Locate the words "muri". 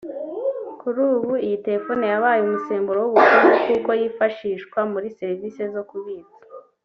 4.91-5.07